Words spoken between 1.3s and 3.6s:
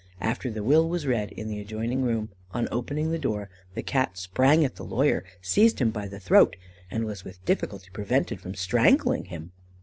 in the adjoining room, on opening the door